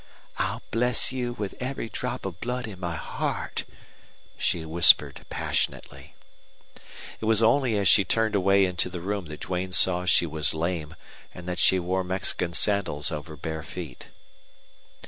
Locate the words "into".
8.65-8.89